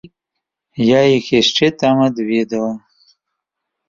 [0.85, 2.73] Я іх яшчэ там адведала.